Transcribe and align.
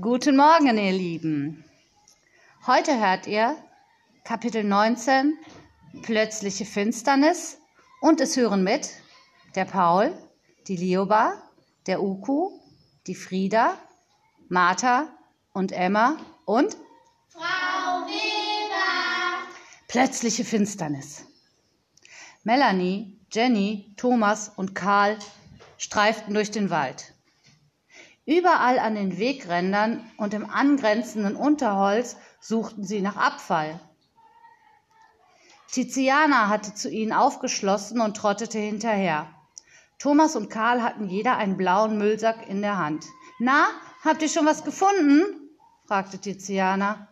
Guten 0.00 0.36
Morgen, 0.36 0.78
ihr 0.78 0.92
Lieben. 0.92 1.62
Heute 2.66 2.98
hört 2.98 3.26
ihr 3.26 3.54
Kapitel 4.24 4.64
19, 4.64 5.36
Plötzliche 6.00 6.64
Finsternis 6.64 7.58
und 8.00 8.20
es 8.22 8.34
hören 8.36 8.64
mit 8.64 8.88
der 9.56 9.66
Paul, 9.66 10.16
die 10.68 10.76
Lioba, 10.76 11.34
der 11.86 12.02
Uku, 12.02 12.50
die 13.06 13.14
Frieda, 13.14 13.76
Martha 14.48 15.08
und 15.52 15.72
Emma 15.72 16.16
und 16.46 16.78
Frau 17.28 18.06
Weber. 18.06 19.48
Plötzliche 19.88 20.44
Finsternis. 20.44 21.26
Melanie, 22.42 23.18
Jenny, 23.30 23.92
Thomas 23.98 24.50
und 24.56 24.74
Karl 24.74 25.18
streiften 25.76 26.32
durch 26.32 26.50
den 26.50 26.70
Wald. 26.70 27.12
Überall 28.30 28.78
an 28.78 28.94
den 28.94 29.18
Wegrändern 29.18 30.08
und 30.16 30.34
im 30.34 30.48
angrenzenden 30.48 31.34
Unterholz 31.34 32.16
suchten 32.38 32.84
sie 32.84 33.00
nach 33.00 33.16
Abfall. 33.16 33.80
Tiziana 35.72 36.48
hatte 36.48 36.72
zu 36.72 36.88
ihnen 36.88 37.12
aufgeschlossen 37.12 38.00
und 38.00 38.16
trottete 38.16 38.60
hinterher. 38.60 39.26
Thomas 39.98 40.36
und 40.36 40.48
Karl 40.48 40.80
hatten 40.80 41.08
jeder 41.08 41.38
einen 41.38 41.56
blauen 41.56 41.98
Müllsack 41.98 42.48
in 42.48 42.62
der 42.62 42.78
Hand. 42.78 43.04
Na, 43.40 43.66
habt 44.04 44.22
ihr 44.22 44.28
schon 44.28 44.46
was 44.46 44.62
gefunden? 44.62 45.24
fragte 45.86 46.18
Tiziana. 46.18 47.08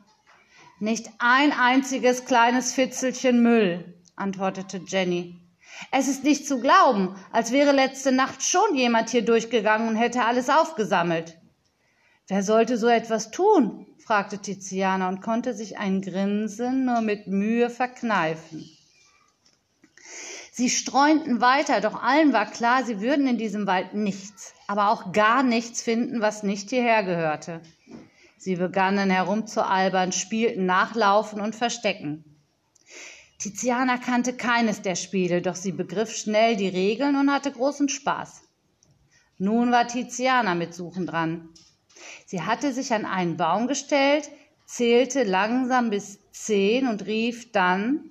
Nicht 0.79 1.11
ein 1.19 1.51
einziges 1.51 2.27
kleines 2.27 2.73
Fitzelchen 2.73 3.43
Müll, 3.43 3.93
antwortete 4.15 4.83
Jenny. 4.87 5.48
Es 5.91 6.09
ist 6.09 6.25
nicht 6.25 6.47
zu 6.47 6.61
glauben, 6.61 7.17
als 7.33 7.53
wäre 7.53 7.73
letzte 7.73 8.13
Nacht 8.13 8.43
schon 8.43 8.75
jemand 8.75 9.11
hier 9.11 9.25
durchgegangen 9.25 9.89
und 9.89 9.97
hätte 9.97 10.25
alles 10.25 10.49
aufgesammelt. 10.49 11.39
Wer 12.29 12.43
sollte 12.43 12.77
so 12.77 12.89
etwas 12.89 13.31
tun? 13.31 13.87
fragte 13.99 14.39
Tiziana 14.39 15.09
und 15.09 15.21
konnte 15.23 15.55
sich 15.55 15.79
ein 15.79 16.03
Grinsen 16.03 16.85
nur 16.85 17.01
mit 17.01 17.27
Mühe 17.27 17.71
verkneifen. 17.71 18.69
Sie 20.53 20.71
streunten 20.71 21.41
weiter, 21.41 21.81
doch 21.81 22.03
allen 22.03 22.33
war 22.33 22.51
klar, 22.51 22.83
sie 22.85 23.01
würden 23.01 23.29
in 23.29 23.39
diesem 23.39 23.67
Wald 23.67 23.95
nichts, 23.95 24.55
aber 24.67 24.91
auch 24.91 25.13
gar 25.13 25.43
nichts 25.43 25.83
finden, 25.83 26.21
was 26.21 26.43
nicht 26.43 26.71
hierher 26.71 27.05
gehörte. 27.05 27.61
Sie 28.39 28.57
begannen 28.57 29.11
herumzualbern, 29.11 30.13
spielten 30.13 30.67
Nachlaufen 30.67 31.41
und 31.41 31.55
Verstecken. 31.55 32.38
Tiziana 33.39 33.99
kannte 33.99 34.37
keines 34.37 34.83
der 34.83 34.97
Spiele, 34.97 35.41
doch 35.41 35.55
sie 35.55 35.73
begriff 35.73 36.15
schnell 36.15 36.57
die 36.57 36.69
Regeln 36.69 37.15
und 37.15 37.33
hatte 37.33 37.53
großen 37.53 37.89
Spaß. 37.89 38.43
Nun 39.39 39.71
war 39.71 39.87
Tiziana 39.87 40.57
mit 40.57 40.75
Suchen 40.75 41.07
dran. 41.07 41.49
Sie 42.27 42.43
hatte 42.43 42.73
sich 42.73 42.93
an 42.93 43.07
einen 43.07 43.37
Baum 43.37 43.69
gestellt, 43.69 44.29
zählte 44.67 45.23
langsam 45.23 45.91
bis 45.91 46.19
zehn 46.33 46.89
und 46.89 47.07
rief 47.07 47.53
dann 47.53 48.11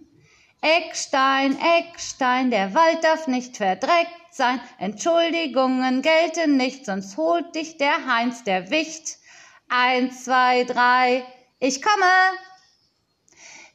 Eckstein, 0.61 1.57
Eckstein, 1.59 2.49
der 2.49 2.73
Wald 2.73 3.03
darf 3.03 3.27
nicht 3.27 3.57
verdreckt 3.57 4.11
sein, 4.31 4.59
Entschuldigungen 4.79 6.01
gelten 6.01 6.57
nicht, 6.57 6.85
sonst 6.85 7.15
holt 7.17 7.53
dich 7.53 7.77
der 7.77 8.07
Heinz 8.07 8.43
der 8.43 8.69
Wicht. 8.69 9.17
Eins, 9.69 10.23
zwei, 10.23 10.63
drei, 10.63 11.25
ich 11.59 11.81
komme. 11.81 12.05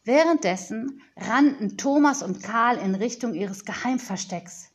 Währenddessen 0.05 1.00
rannten 1.17 1.78
Thomas 1.78 2.22
und 2.22 2.42
Karl 2.42 2.78
in 2.78 2.95
Richtung 2.95 3.34
ihres 3.34 3.64
Geheimverstecks. 3.64 4.70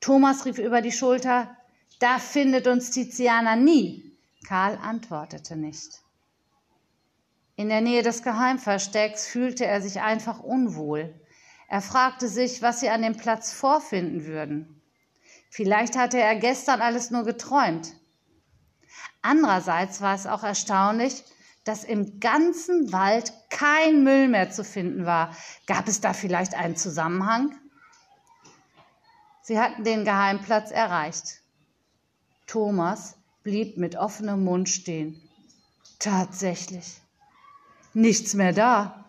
Thomas 0.00 0.44
rief 0.46 0.58
über 0.58 0.80
die 0.80 0.92
Schulter, 0.92 1.56
da 2.00 2.18
findet 2.18 2.66
uns 2.66 2.90
Tiziana 2.90 3.56
nie. 3.56 4.16
Karl 4.46 4.76
antwortete 4.78 5.56
nicht. 5.56 6.00
In 7.54 7.68
der 7.68 7.80
Nähe 7.80 8.02
des 8.02 8.22
Geheimverstecks 8.22 9.26
fühlte 9.26 9.66
er 9.66 9.80
sich 9.82 10.00
einfach 10.00 10.40
unwohl. 10.40 11.14
Er 11.68 11.82
fragte 11.82 12.28
sich, 12.28 12.62
was 12.62 12.80
sie 12.80 12.88
an 12.88 13.02
dem 13.02 13.16
Platz 13.16 13.52
vorfinden 13.52 14.26
würden. 14.26 14.80
Vielleicht 15.50 15.96
hatte 15.96 16.20
er 16.20 16.36
gestern 16.36 16.80
alles 16.80 17.10
nur 17.10 17.24
geträumt. 17.24 17.94
Andererseits 19.22 20.00
war 20.00 20.14
es 20.14 20.26
auch 20.26 20.44
erstaunlich, 20.44 21.24
dass 21.68 21.84
im 21.84 22.18
ganzen 22.18 22.92
Wald 22.92 23.30
kein 23.50 24.02
Müll 24.02 24.28
mehr 24.28 24.50
zu 24.50 24.64
finden 24.64 25.04
war. 25.04 25.36
Gab 25.66 25.86
es 25.86 26.00
da 26.00 26.14
vielleicht 26.14 26.54
einen 26.54 26.76
Zusammenhang? 26.76 27.54
Sie 29.42 29.60
hatten 29.60 29.84
den 29.84 30.06
Geheimplatz 30.06 30.70
erreicht. 30.70 31.42
Thomas 32.46 33.18
blieb 33.42 33.76
mit 33.76 33.96
offenem 33.96 34.44
Mund 34.44 34.70
stehen. 34.70 35.20
Tatsächlich. 35.98 37.02
Nichts 37.92 38.32
mehr 38.32 38.54
da. 38.54 39.04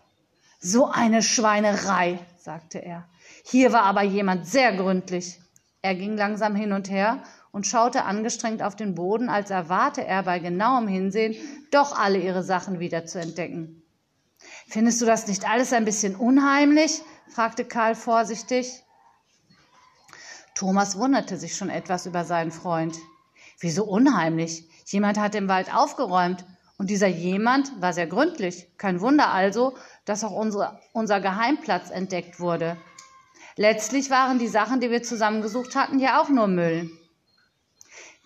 So 0.58 0.86
eine 0.86 1.22
Schweinerei, 1.22 2.18
sagte 2.36 2.84
er. 2.84 3.08
Hier 3.42 3.72
war 3.72 3.84
aber 3.84 4.02
jemand 4.02 4.46
sehr 4.46 4.76
gründlich. 4.76 5.40
Er 5.80 5.94
ging 5.94 6.14
langsam 6.14 6.54
hin 6.54 6.74
und 6.74 6.90
her 6.90 7.22
und 7.52 7.66
schaute 7.66 8.04
angestrengt 8.04 8.62
auf 8.62 8.76
den 8.76 8.94
Boden, 8.94 9.28
als 9.28 9.50
erwarte 9.50 10.04
er 10.04 10.22
bei 10.22 10.38
genauem 10.38 10.88
Hinsehen 10.88 11.34
doch 11.70 11.98
alle 11.98 12.18
ihre 12.18 12.42
Sachen 12.42 12.80
wieder 12.80 13.06
zu 13.06 13.20
entdecken. 13.20 13.82
Findest 14.68 15.00
du 15.00 15.06
das 15.06 15.26
nicht 15.26 15.48
alles 15.48 15.72
ein 15.72 15.84
bisschen 15.84 16.16
unheimlich? 16.16 17.02
fragte 17.28 17.64
Karl 17.64 17.94
vorsichtig. 17.94 18.82
Thomas 20.54 20.96
wunderte 20.98 21.36
sich 21.36 21.56
schon 21.56 21.70
etwas 21.70 22.06
über 22.06 22.24
seinen 22.24 22.50
Freund. 22.50 22.98
Wieso 23.60 23.84
unheimlich? 23.84 24.68
Jemand 24.86 25.18
hat 25.18 25.34
im 25.34 25.48
Wald 25.48 25.74
aufgeräumt 25.74 26.44
und 26.78 26.90
dieser 26.90 27.06
jemand 27.06 27.80
war 27.80 27.92
sehr 27.92 28.06
gründlich. 28.06 28.68
Kein 28.78 29.00
Wunder 29.00 29.32
also, 29.32 29.76
dass 30.04 30.24
auch 30.24 30.32
unsere, 30.32 30.80
unser 30.92 31.20
Geheimplatz 31.20 31.90
entdeckt 31.90 32.40
wurde. 32.40 32.76
Letztlich 33.56 34.10
waren 34.10 34.38
die 34.38 34.48
Sachen, 34.48 34.80
die 34.80 34.90
wir 34.90 35.02
zusammengesucht 35.02 35.76
hatten, 35.76 35.98
ja 35.98 36.20
auch 36.20 36.28
nur 36.30 36.46
Müll. 36.46 36.90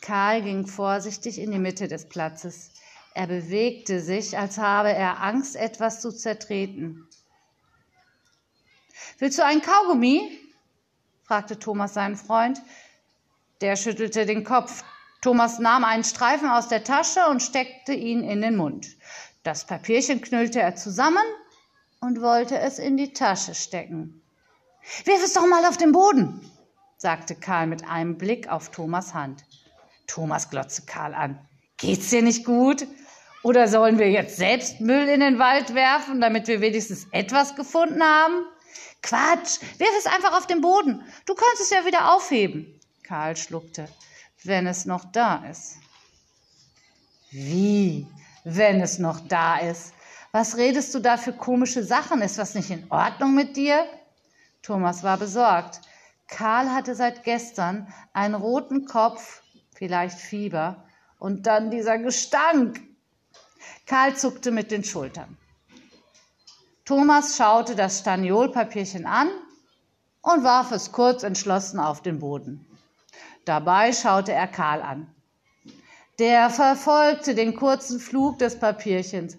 Karl 0.05 0.43
ging 0.43 0.67
vorsichtig 0.67 1.39
in 1.39 1.51
die 1.51 1.59
Mitte 1.59 1.89
des 1.89 2.07
Platzes. 2.11 2.73
Er 3.15 3.27
bewegte 3.27 4.01
sich, 4.01 4.37
als 4.37 4.59
habe 4.59 4.93
er 4.93 5.23
Angst, 5.23 5.57
etwas 5.57 6.03
zu 6.03 6.13
zertreten. 6.13 7.09
Willst 9.19 9.39
du 9.39 9.45
einen 9.45 9.63
Kaugummi? 9.63 10.39
fragte 11.23 11.59
Thomas 11.59 11.95
seinen 11.95 12.17
Freund. 12.17 12.61
Der 13.63 13.77
schüttelte 13.77 14.27
den 14.27 14.45
Kopf. 14.45 14.85
Thomas 15.23 15.59
nahm 15.59 15.85
einen 15.85 16.05
Streifen 16.05 16.51
aus 16.51 16.69
der 16.69 16.85
Tasche 16.85 17.27
und 17.31 17.43
steckte 17.43 17.95
ihn 17.95 18.23
in 18.23 18.43
den 18.43 18.57
Mund. 18.57 18.89
Das 19.43 19.67
Papierchen 19.67 20.21
knüllte 20.21 20.61
er 20.61 20.77
zusammen 20.77 21.25
und 22.01 22.21
wollte 22.21 22.59
es 22.59 22.79
in 22.79 22.99
die 22.99 23.15
Tasche 23.15 23.55
stecken. 23.55 24.21
Wirf 25.07 25.25
es 25.25 25.33
doch 25.33 25.47
mal 25.47 25.65
auf 25.65 25.79
den 25.79 25.93
Boden, 25.93 26.43
sagte 26.99 27.35
Karl 27.35 27.69
mit 27.69 27.89
einem 27.89 28.19
Blick 28.19 28.49
auf 28.49 28.71
Thomas 28.71 29.15
Hand. 29.15 29.45
Thomas 30.07 30.51
glotzte 30.51 30.83
Karl 30.83 31.15
an. 31.15 31.39
Geht's 31.77 32.11
dir 32.11 32.23
nicht 32.23 32.45
gut? 32.45 32.87
Oder 33.43 33.69
sollen 33.69 33.99
wir 33.99 34.11
jetzt 34.11 34.37
selbst 34.37 34.81
Müll 34.81 35.09
in 35.09 35.21
den 35.21 35.39
Wald 35.39 35.75
werfen, 35.75 36.21
damit 36.21 36.49
wir 36.49 36.61
wenigstens 36.61 37.07
etwas 37.11 37.57
gefunden 37.57 38.03
haben? 38.03 38.47
Quatsch, 39.03 39.61
wirf 39.79 39.91
es 39.99 40.07
einfach 40.07 40.37
auf 40.37 40.47
den 40.47 40.63
Boden. 40.63 41.03
Du 41.27 41.35
kannst 41.35 41.61
es 41.61 41.71
ja 41.71 41.85
wieder 41.85 42.15
aufheben. 42.15 42.81
Karl 43.03 43.37
schluckte. 43.37 43.87
Wenn 44.45 44.67
es 44.67 44.87
noch 44.87 45.05
da 45.13 45.45
ist. 45.51 45.77
Wie? 47.31 48.07
Wenn 48.45 48.81
es 48.81 48.99
noch 48.99 49.21
da 49.29 49.59
ist? 49.59 49.93
Was 50.33 50.57
redest 50.57 50.95
du 50.95 51.01
da 51.01 51.17
für 51.17 51.33
komische 51.33 51.85
Sachen? 51.85 52.23
Ist 52.23 52.39
was 52.39 52.55
nicht 52.55 52.71
in 52.71 52.91
Ordnung 52.91 53.35
mit 53.35 53.57
dir? 53.57 53.87
Thomas 54.63 55.03
war 55.03 55.19
besorgt. 55.19 55.83
Karl 56.29 56.71
hatte 56.71 56.95
seit 56.95 57.25
gestern 57.25 57.93
einen 58.15 58.35
roten 58.35 58.87
Kopf 58.87 59.43
vielleicht 59.85 60.19
Fieber 60.19 60.83
und 61.19 61.47
dann 61.47 61.71
dieser 61.71 61.99
Gestank. 61.99 62.81
Karl 63.85 64.17
zuckte 64.17 64.51
mit 64.51 64.71
den 64.71 64.83
Schultern. 64.83 65.37
Thomas 66.87 67.37
schaute 67.37 67.77
das 67.77 67.99
Staniolpapierchen 67.99 69.05
an 69.05 69.29
und 70.23 70.43
warf 70.43 70.73
es 70.73 70.91
kurz 70.91 71.23
entschlossen 71.23 71.79
auf 71.81 72.01
den 72.01 72.19
Boden. 72.19 72.65
Dabei 73.45 73.93
schaute 73.93 74.33
er 74.33 74.47
Karl 74.47 74.81
an. 74.81 75.15
Der 76.19 76.49
verfolgte 76.49 77.35
den 77.35 77.55
kurzen 77.55 78.01
Flug 78.01 78.39
des 78.39 78.59
Papierchens. 78.59 79.37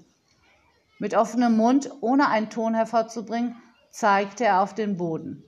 Mit 0.99 1.15
offenem 1.15 1.57
Mund, 1.57 1.89
ohne 2.01 2.29
einen 2.29 2.51
Ton 2.51 2.75
hervorzubringen, 2.75 3.55
zeigte 3.89 4.45
er 4.45 4.61
auf 4.61 4.75
den 4.75 4.95
Boden. 4.95 5.43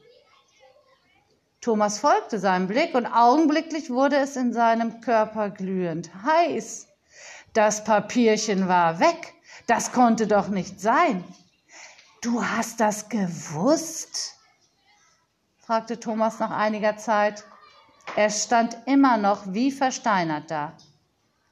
Thomas 1.62 2.00
folgte 2.00 2.40
seinem 2.40 2.68
Blick 2.68 2.94
und 2.96 3.06
augenblicklich 3.06 3.90
wurde 3.90 4.18
es 4.18 4.36
in 4.36 4.54
seinem 4.54 5.02
Körper 5.02 5.50
glühend 5.50 6.12
heiß. 6.24 6.88
Das 7.54 7.84
Papierchen 7.84 8.68
war 8.68 9.00
weg. 9.00 9.34
Das 9.66 9.92
konnte 9.92 10.28
doch 10.28 10.48
nicht 10.48 10.80
sein. 10.80 11.24
Du 12.22 12.44
hast 12.44 12.80
das 12.80 13.10
gewusst? 13.10 14.36
fragte 15.60 16.00
Thomas 16.00 16.40
nach 16.40 16.52
einiger 16.52 16.98
Zeit. 16.98 17.44
Er 18.16 18.30
stand 18.30 18.78
immer 18.86 19.18
noch 19.18 19.54
wie 19.54 19.72
versteinert 19.72 20.50
da. 20.50 20.74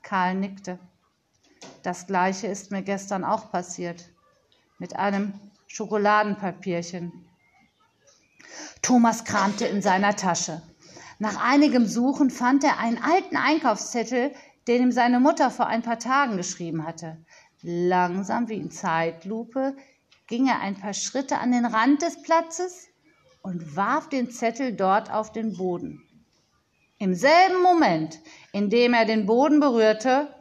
Karl 0.01 0.35
nickte. 0.35 0.79
Das 1.83 2.07
gleiche 2.07 2.47
ist 2.47 2.71
mir 2.71 2.81
gestern 2.81 3.23
auch 3.23 3.51
passiert. 3.51 4.09
Mit 4.77 4.95
einem 4.95 5.33
Schokoladenpapierchen. 5.67 7.27
Thomas 8.81 9.23
kramte 9.23 9.65
in 9.65 9.81
seiner 9.81 10.15
Tasche. 10.15 10.61
Nach 11.19 11.41
einigem 11.41 11.85
Suchen 11.85 12.29
fand 12.29 12.63
er 12.63 12.79
einen 12.79 12.97
alten 12.97 13.37
Einkaufszettel, 13.37 14.33
den 14.67 14.83
ihm 14.83 14.91
seine 14.91 15.19
Mutter 15.19 15.49
vor 15.49 15.67
ein 15.67 15.81
paar 15.81 15.99
Tagen 15.99 16.37
geschrieben 16.37 16.85
hatte. 16.85 17.17
Langsam 17.61 18.49
wie 18.49 18.55
in 18.55 18.71
Zeitlupe 18.71 19.75
ging 20.27 20.47
er 20.47 20.59
ein 20.59 20.75
paar 20.75 20.93
Schritte 20.93 21.39
an 21.39 21.51
den 21.51 21.65
Rand 21.65 22.01
des 22.01 22.21
Platzes 22.21 22.87
und 23.41 23.75
warf 23.75 24.09
den 24.09 24.29
Zettel 24.31 24.75
dort 24.75 25.11
auf 25.11 25.31
den 25.31 25.55
Boden. 25.55 26.01
Im 26.97 27.13
selben 27.13 27.61
Moment, 27.61 28.19
in 28.53 28.69
dem 28.69 28.93
er 28.93 29.05
den 29.05 29.25
Boden 29.25 29.59
berührte, 29.59 30.33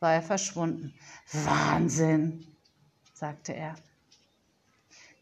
war 0.00 0.14
er 0.14 0.22
verschwunden. 0.22 0.94
Wahnsinn, 1.32 2.46
sagte 3.12 3.54
er. 3.54 3.74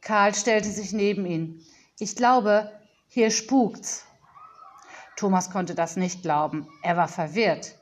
Karl 0.00 0.35
stellte 0.35 0.70
sich 0.70 0.93
neben 0.93 1.26
ihn. 1.26 1.62
Ich 2.00 2.14
glaube, 2.14 2.70
hier 3.08 3.30
spukt's. 3.32 4.04
Thomas 5.16 5.50
konnte 5.50 5.74
das 5.74 5.96
nicht 5.96 6.22
glauben. 6.22 6.68
Er 6.82 6.96
war 6.96 7.08
verwirrt. 7.08 7.74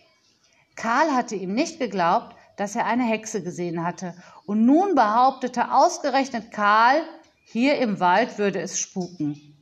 Karl 0.74 1.14
hatte 1.14 1.34
ihm 1.34 1.52
nicht 1.52 1.78
geglaubt, 1.78 2.34
dass 2.56 2.76
er 2.76 2.86
eine 2.86 3.04
Hexe 3.04 3.42
gesehen 3.42 3.84
hatte. 3.84 4.14
Und 4.46 4.64
nun 4.64 4.94
behauptete 4.94 5.70
ausgerechnet 5.70 6.50
Karl, 6.50 7.02
hier 7.44 7.78
im 7.78 8.00
Wald 8.00 8.38
würde 8.38 8.60
es 8.60 8.78
spuken. 8.78 9.54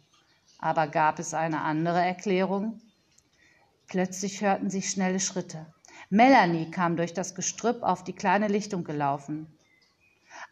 Aber 0.58 0.86
gab 0.86 1.18
es 1.18 1.34
eine 1.34 1.62
andere 1.62 2.00
Erklärung? 2.00 2.80
Plötzlich 3.88 4.40
hörten 4.40 4.70
sich 4.70 4.88
schnelle 4.88 5.18
Schritte. 5.18 5.66
Melanie 6.10 6.70
kam 6.70 6.96
durch 6.96 7.12
das 7.12 7.34
Gestrüpp 7.34 7.82
auf 7.82 8.04
die 8.04 8.14
kleine 8.14 8.46
Lichtung 8.46 8.84
gelaufen. 8.84 9.58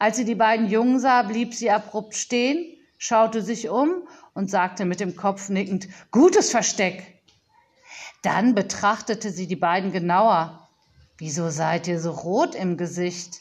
Als 0.00 0.16
sie 0.16 0.25
die 0.25 0.34
beiden 0.34 0.69
Jungen 0.69 0.98
sah, 0.98 1.22
blieb 1.22 1.55
sie 1.55 1.70
abrupt 1.70 2.16
stehen, 2.16 2.66
schaute 3.02 3.43
sich 3.43 3.69
um 3.69 4.06
und 4.32 4.49
sagte 4.49 4.84
mit 4.84 5.00
dem 5.00 5.16
Kopf 5.16 5.49
nickend 5.49 5.88
Gutes 6.12 6.52
Versteck. 6.52 7.20
Dann 8.22 8.54
betrachtete 8.54 9.32
sie 9.32 9.49
die 9.49 9.56
beiden 9.56 9.90
genauer. 9.90 10.69
Wieso 11.19 11.50
seid 11.50 11.88
ihr 11.88 11.99
so 11.99 12.12
rot 12.12 12.54
im 12.54 12.76
Gesicht? 12.76 13.40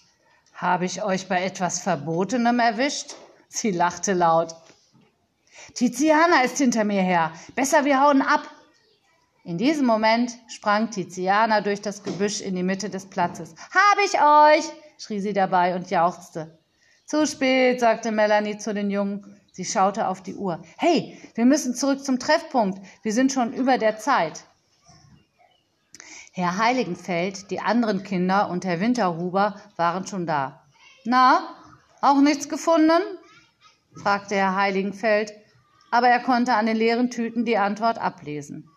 Habe 0.55 0.85
ich 0.85 1.03
euch 1.03 1.27
bei 1.27 1.43
etwas 1.43 1.79
Verbotenem 1.79 2.57
erwischt? 2.57 3.13
Sie 3.49 3.69
lachte 3.69 4.13
laut. 4.13 4.55
Tiziana 5.75 6.41
ist 6.41 6.57
hinter 6.57 6.83
mir 6.83 7.03
her. 7.03 7.31
Besser 7.53 7.85
wir 7.85 8.01
hauen 8.01 8.23
ab. 8.23 8.41
In 9.43 9.59
diesem 9.59 9.85
Moment 9.85 10.31
sprang 10.47 10.89
Tiziana 10.89 11.61
durch 11.61 11.83
das 11.83 12.01
Gebüsch 12.01 12.41
in 12.41 12.55
die 12.55 12.63
Mitte 12.63 12.89
des 12.89 13.05
Platzes. 13.05 13.53
Hab 13.69 13.99
ich 14.05 14.19
euch! 14.19 14.73
schrie 14.97 15.19
sie 15.19 15.33
dabei 15.33 15.75
und 15.75 15.91
jauchzte. 15.91 16.57
Zu 17.05 17.27
spät, 17.27 17.79
sagte 17.79 18.11
Melanie 18.11 18.57
zu 18.57 18.73
den 18.73 18.89
Jungen. 18.89 19.37
Sie 19.51 19.65
schaute 19.65 20.07
auf 20.07 20.21
die 20.21 20.35
Uhr. 20.35 20.63
Hey, 20.77 21.19
wir 21.35 21.45
müssen 21.45 21.75
zurück 21.75 22.03
zum 22.03 22.19
Treffpunkt. 22.19 22.79
Wir 23.03 23.11
sind 23.11 23.33
schon 23.33 23.53
über 23.53 23.77
der 23.77 23.97
Zeit. 23.97 24.45
Herr 26.33 26.57
Heiligenfeld, 26.57 27.51
die 27.51 27.59
anderen 27.59 28.03
Kinder 28.03 28.49
und 28.49 28.63
Herr 28.63 28.79
Winterhuber 28.79 29.59
waren 29.75 30.07
schon 30.07 30.25
da. 30.25 30.65
Na, 31.03 31.55
auch 32.01 32.21
nichts 32.21 32.47
gefunden? 32.47 33.01
fragte 34.01 34.35
Herr 34.35 34.55
Heiligenfeld, 34.55 35.33
aber 35.91 36.07
er 36.07 36.21
konnte 36.21 36.53
an 36.53 36.65
den 36.65 36.77
leeren 36.77 37.09
Tüten 37.09 37.43
die 37.43 37.57
Antwort 37.57 37.97
ablesen. 37.97 38.69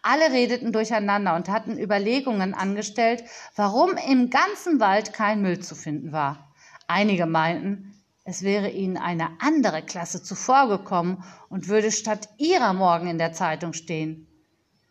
Alle 0.00 0.32
redeten 0.32 0.72
durcheinander 0.72 1.36
und 1.36 1.50
hatten 1.50 1.78
Überlegungen 1.78 2.54
angestellt, 2.54 3.24
warum 3.54 3.98
im 4.08 4.30
ganzen 4.30 4.80
Wald 4.80 5.12
kein 5.12 5.42
Müll 5.42 5.60
zu 5.60 5.74
finden 5.74 6.12
war. 6.12 6.54
Einige 6.86 7.26
meinten, 7.26 7.95
es 8.26 8.42
wäre 8.42 8.70
ihnen 8.70 8.96
eine 8.96 9.28
andere 9.40 9.82
Klasse 9.82 10.20
zuvorgekommen 10.20 11.22
und 11.48 11.68
würde 11.68 11.92
statt 11.92 12.28
ihrer 12.38 12.72
morgen 12.72 13.06
in 13.06 13.18
der 13.18 13.32
Zeitung 13.32 13.72
stehen. 13.72 14.26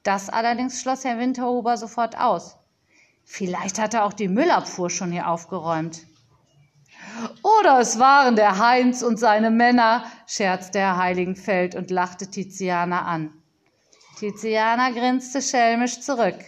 Das 0.03 0.29
allerdings 0.29 0.81
schloss 0.81 1.03
Herr 1.03 1.19
Winterhuber 1.19 1.75
sofort 1.75 2.17
aus. 2.17 2.55
Vielleicht 3.25 3.77
hatte 3.77 4.03
auch 4.03 4.13
die 4.13 4.29
Müllabfuhr 4.29 4.89
schon 4.89 5.11
hier 5.11 5.27
aufgeräumt. 5.27 6.05
Oder 7.43 7.79
es 7.79 7.99
waren 7.99 8.37
der 8.37 8.57
Heinz 8.57 9.01
und 9.01 9.19
seine 9.19 9.51
Männer, 9.51 10.05
scherzte 10.27 10.79
Herr 10.79 10.97
Heiligenfeld 10.97 11.75
und 11.75 11.91
lachte 11.91 12.31
Tiziana 12.31 13.01
an. 13.01 13.33
Tiziana 14.17 14.91
grinste 14.91 15.41
schelmisch 15.41 15.99
zurück. 15.99 16.39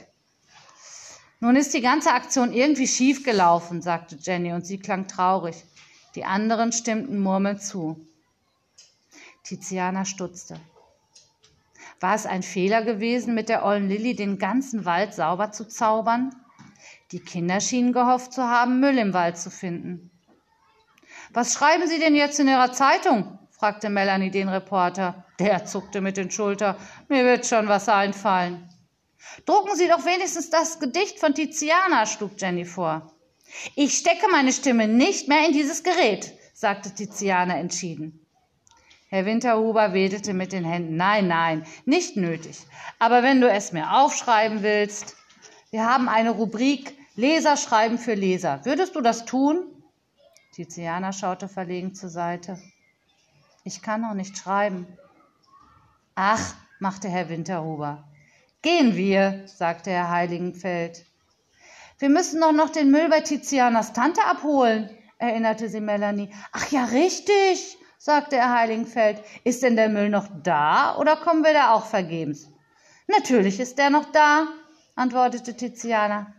Nun 1.41 1.57
ist 1.57 1.73
die 1.73 1.81
ganze 1.81 2.13
Aktion 2.13 2.53
irgendwie 2.53 2.87
schief 2.87 3.25
gelaufen, 3.25 3.81
sagte 3.81 4.17
Jenny, 4.21 4.53
und 4.53 4.65
sie 4.65 4.79
klang 4.79 5.07
traurig. 5.07 5.65
Die 6.17 6.25
anderen 6.25 6.71
stimmten 6.71 7.19
murmelnd 7.19 7.61
zu. 7.61 8.07
Tiziana 9.43 10.03
stutzte. 10.03 10.59
War 11.99 12.15
es 12.15 12.25
ein 12.25 12.41
Fehler 12.41 12.81
gewesen, 12.81 13.35
mit 13.35 13.49
der 13.49 13.63
ollen 13.63 13.87
Lilly 13.87 14.15
den 14.15 14.39
ganzen 14.39 14.85
Wald 14.85 15.13
sauber 15.13 15.51
zu 15.51 15.67
zaubern? 15.67 16.35
Die 17.11 17.19
Kinder 17.19 17.59
schienen 17.59 17.93
gehofft 17.93 18.33
zu 18.33 18.41
haben, 18.41 18.79
Müll 18.79 18.97
im 18.97 19.13
Wald 19.13 19.37
zu 19.37 19.51
finden. 19.51 20.09
Was 21.33 21.53
schreiben 21.53 21.87
Sie 21.87 21.99
denn 21.99 22.15
jetzt 22.15 22.39
in 22.39 22.47
Ihrer 22.47 22.73
Zeitung? 22.73 23.37
fragte 23.51 23.91
Melanie 23.91 24.31
den 24.31 24.49
Reporter. 24.49 25.23
Der 25.37 25.65
zuckte 25.65 26.01
mit 26.01 26.17
den 26.17 26.31
Schultern. 26.31 26.77
Mir 27.09 27.25
wird 27.25 27.45
schon 27.45 27.67
was 27.67 27.89
einfallen. 27.89 28.67
Drucken 29.45 29.75
Sie 29.75 29.87
doch 29.87 30.03
wenigstens 30.03 30.49
das 30.49 30.79
Gedicht 30.79 31.19
von 31.19 31.35
Tiziana, 31.35 32.07
schlug 32.07 32.41
Jenny 32.41 32.65
vor. 32.65 33.13
Ich 33.75 33.97
stecke 33.97 34.27
meine 34.31 34.53
Stimme 34.53 34.87
nicht 34.87 35.27
mehr 35.27 35.45
in 35.45 35.53
dieses 35.53 35.83
Gerät, 35.83 36.33
sagte 36.53 36.93
Tiziana 36.93 37.57
entschieden. 37.57 38.25
Herr 39.09 39.25
Winterhuber 39.25 39.93
wedelte 39.93 40.33
mit 40.33 40.51
den 40.51 40.65
Händen. 40.65 40.97
Nein, 40.97 41.27
nein, 41.27 41.65
nicht 41.85 42.17
nötig. 42.17 42.57
Aber 42.99 43.23
wenn 43.23 43.39
du 43.39 43.49
es 43.49 43.71
mir 43.71 43.93
aufschreiben 43.93 44.63
willst, 44.63 45.15
wir 45.71 45.85
haben 45.85 46.09
eine 46.09 46.31
Rubrik 46.31 46.93
Leser 47.15 47.57
schreiben 47.57 47.97
für 47.97 48.13
Leser. 48.13 48.63
Würdest 48.63 48.95
du 48.95 49.01
das 49.01 49.25
tun? 49.25 49.65
Tiziana 50.51 51.13
schaute 51.13 51.47
verlegen 51.47 51.95
zur 51.95 52.09
Seite. 52.09 52.61
Ich 53.63 53.81
kann 53.81 54.01
noch 54.01 54.13
nicht 54.13 54.37
schreiben. 54.37 54.85
Ach, 56.13 56.55
machte 56.79 57.09
Herr 57.09 57.29
Winterhuber. 57.29 58.07
Gehen 58.61 58.95
wir, 58.95 59.43
sagte 59.45 59.89
Herr 59.89 60.09
Heiligenfeld. 60.09 61.05
Wir 61.99 62.09
müssen 62.09 62.41
doch 62.41 62.51
noch 62.51 62.69
den 62.69 62.91
Müll 62.91 63.09
bei 63.09 63.21
Tizianas 63.21 63.91
Tante 63.93 64.23
abholen, 64.23 64.89
erinnerte 65.17 65.67
sie 65.67 65.81
Melanie. 65.81 66.29
Ach 66.51 66.69
ja, 66.71 66.85
richtig, 66.85 67.77
sagte 67.97 68.35
Herr 68.35 68.53
Heiligenfeld. 68.53 69.23
Ist 69.43 69.63
denn 69.63 69.75
der 69.75 69.89
Müll 69.89 70.09
noch 70.09 70.27
da 70.43 70.95
oder 70.97 71.15
kommen 71.15 71.43
wir 71.43 71.53
da 71.53 71.73
auch 71.73 71.85
vergebens? 71.85 72.49
Natürlich 73.07 73.59
ist 73.59 73.79
der 73.79 73.89
noch 73.89 74.11
da, 74.11 74.47
antwortete 74.95 75.55
Tiziana. 75.55 76.33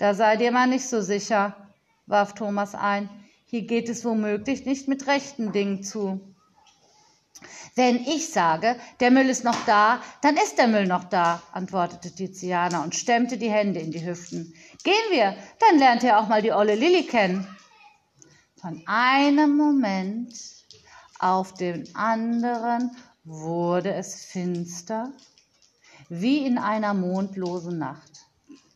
Da 0.00 0.14
sei 0.14 0.36
dir 0.36 0.50
mal 0.50 0.66
nicht 0.66 0.88
so 0.88 1.00
sicher, 1.00 1.54
warf 2.06 2.34
Thomas 2.34 2.74
ein. 2.74 3.08
Hier 3.46 3.62
geht 3.62 3.88
es 3.88 4.04
womöglich 4.04 4.66
nicht 4.66 4.88
mit 4.88 5.06
rechten 5.06 5.52
Dingen 5.52 5.84
zu. 5.84 6.34
Wenn 7.76 7.96
ich 7.96 8.30
sage, 8.30 8.76
der 9.00 9.10
Müll 9.10 9.28
ist 9.28 9.44
noch 9.44 9.64
da, 9.66 10.00
dann 10.22 10.36
ist 10.36 10.58
der 10.58 10.68
Müll 10.68 10.86
noch 10.86 11.04
da, 11.04 11.42
antwortete 11.52 12.12
Tiziana 12.12 12.82
und 12.82 12.94
stemmte 12.94 13.36
die 13.36 13.50
Hände 13.50 13.80
in 13.80 13.92
die 13.92 14.04
Hüften. 14.04 14.54
Gehen 14.82 15.10
wir, 15.10 15.36
dann 15.60 15.78
lernt 15.78 16.02
ihr 16.02 16.18
auch 16.18 16.28
mal 16.28 16.42
die 16.42 16.52
olle 16.52 16.74
Lilli 16.74 17.06
kennen. 17.06 17.46
Von 18.60 18.82
einem 18.86 19.56
Moment 19.56 20.34
auf 21.18 21.54
den 21.54 21.94
anderen 21.94 22.96
wurde 23.24 23.94
es 23.94 24.24
finster, 24.24 25.12
wie 26.08 26.44
in 26.46 26.58
einer 26.58 26.94
mondlosen 26.94 27.78
Nacht. 27.78 28.26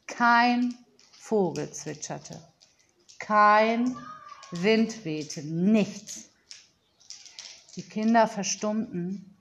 Kein 0.07 0.75
Vogel 1.13 1.71
zwitscherte, 1.71 2.41
kein 3.19 3.97
Wind 4.51 5.05
wehte, 5.05 5.43
nichts. 5.43 6.31
Die 7.77 7.83
Kinder 7.83 8.27
verstummten, 8.27 9.37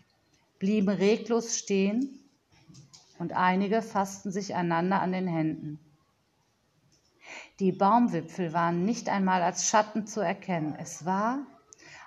blieben 0.60 0.90
reglos 0.90 1.58
stehen 1.58 2.20
und 3.20 3.34
einige 3.34 3.82
fassten 3.82 4.32
sich 4.32 4.54
einander 4.54 5.02
an 5.02 5.12
den 5.12 5.28
Händen. 5.28 5.80
Die 7.60 7.72
Baumwipfel 7.72 8.54
waren 8.54 8.86
nicht 8.86 9.10
einmal 9.10 9.42
als 9.42 9.68
Schatten 9.68 10.06
zu 10.06 10.20
erkennen. 10.20 10.76
Es 10.80 11.06
war, 11.06 11.40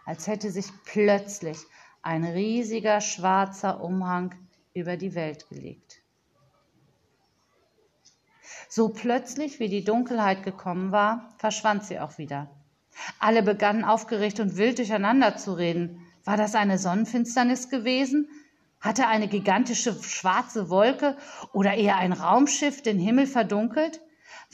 als 0.07 0.29
hätte 0.29 0.51
sich 0.53 0.67
plötzlich 0.85 1.59
ein 2.03 2.25
riesiger 2.25 3.01
schwarzer 3.01 3.83
Umhang 3.83 4.35
über 4.75 4.97
die 4.97 5.17
Welt 5.17 5.49
gelegt. 5.49 6.03
So 8.69 8.91
plötzlich, 8.91 9.59
wie 9.59 9.69
die 9.69 9.83
Dunkelheit 9.83 10.45
gekommen 10.45 10.93
war, 10.93 11.35
verschwand 11.39 11.85
sie 11.85 11.99
auch 11.99 12.19
wieder. 12.19 12.49
Alle 13.19 13.43
begannen 13.43 13.85
aufgeregt 13.85 14.39
und 14.39 14.57
wild 14.57 14.79
durcheinander 14.79 15.37
zu 15.37 15.55
reden. 15.55 16.07
War 16.25 16.37
das 16.37 16.55
eine 16.55 16.79
Sonnenfinsternis 16.79 17.69
gewesen? 17.69 18.29
Hatte 18.81 19.09
eine 19.09 19.27
gigantische 19.27 20.01
schwarze 20.01 20.71
Wolke 20.71 21.17
oder 21.53 21.75
eher 21.75 21.97
ein 21.97 22.13
Raumschiff 22.13 22.83
den 22.83 23.01
Himmel 23.01 23.27
verdunkelt? 23.27 24.01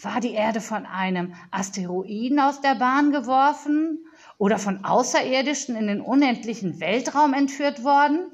War 0.03 0.21
die 0.21 0.33
Erde 0.33 0.61
von 0.61 0.85
einem 0.85 1.35
Asteroiden 1.51 2.39
aus 2.39 2.61
der 2.61 2.75
Bahn 2.75 3.13
geworfen 3.13 4.05
oder 4.37 4.59
von 4.59 4.85
Außerirdischen 4.85 5.75
in 5.75 5.87
den 5.87 6.03
unendlichen 6.03 6.81
Weltraum 6.81 7.33
entführt 7.33 7.83
worden? 7.83 8.31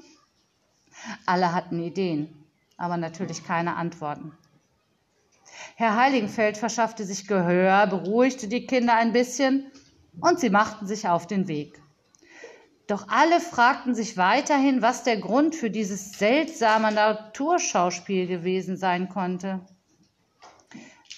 Alle 1.25 1.55
hatten 1.55 1.81
Ideen, 1.81 2.29
aber 2.77 2.97
natürlich 2.97 3.45
keine 3.45 3.77
Antworten. 3.77 4.33
Herr 5.77 5.97
Heiligenfeld 5.97 6.59
verschaffte 6.59 7.05
sich 7.05 7.29
Gehör, 7.29 7.87
beruhigte 7.87 8.49
die 8.49 8.67
Kinder 8.67 8.95
ein 8.95 9.13
bisschen 9.13 9.71
und 10.21 10.41
sie 10.41 10.51
machten 10.51 10.87
sich 10.89 11.09
auf 11.09 11.29
den 11.29 11.47
Weg. 11.47 11.81
Doch 12.89 13.07
alle 13.09 13.41
fragten 13.41 13.95
sich 13.95 14.17
weiterhin, 14.17 14.83
was 14.83 15.05
der 15.05 15.17
Grund 15.17 15.55
für 15.55 15.71
dieses 15.71 16.13
seltsame 16.13 16.93
Naturschauspiel 16.93 18.27
gewesen 18.27 18.77
sein 18.77 19.09
konnte. 19.09 19.61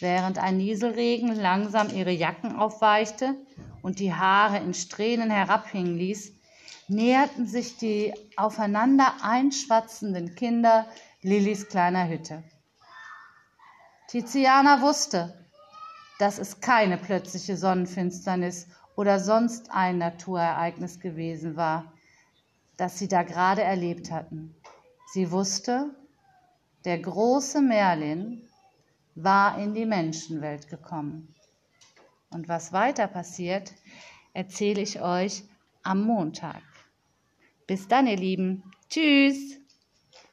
Während 0.00 0.38
ein 0.38 0.56
Nieselregen 0.56 1.34
langsam 1.34 1.88
ihre 1.90 2.10
Jacken 2.10 2.56
aufweichte 2.56 3.34
und 3.82 3.98
die 3.98 4.14
Haare 4.14 4.58
in 4.58 4.74
Strähnen 4.74 5.30
herabhängen 5.30 5.96
ließ, 5.96 6.32
näherten 6.88 7.46
sich 7.46 7.76
die 7.76 8.12
aufeinander 8.36 9.14
einschwatzenden 9.22 10.34
Kinder 10.34 10.86
Lillys 11.22 11.68
kleiner 11.68 12.08
Hütte. 12.08 12.42
Tiziana 14.08 14.82
wusste, 14.82 15.34
dass 16.18 16.38
es 16.38 16.60
keine 16.60 16.98
plötzliche 16.98 17.56
Sonnenfinsternis 17.56 18.68
oder 18.96 19.18
sonst 19.18 19.70
ein 19.70 19.98
Naturereignis 19.98 21.00
gewesen 21.00 21.56
war, 21.56 21.92
das 22.76 22.98
sie 22.98 23.08
da 23.08 23.22
gerade 23.22 23.62
erlebt 23.62 24.10
hatten. 24.10 24.54
Sie 25.12 25.30
wusste, 25.30 25.94
der 26.84 26.98
große 26.98 27.60
Merlin 27.60 28.48
war 29.14 29.58
in 29.58 29.74
die 29.74 29.86
Menschenwelt 29.86 30.68
gekommen. 30.68 31.34
Und 32.30 32.48
was 32.48 32.72
weiter 32.72 33.06
passiert, 33.06 33.72
erzähle 34.32 34.82
ich 34.82 35.00
euch 35.00 35.44
am 35.82 36.02
Montag. 36.02 36.62
Bis 37.66 37.86
dann, 37.88 38.06
ihr 38.06 38.16
Lieben. 38.16 38.64
Tschüss. 38.88 39.63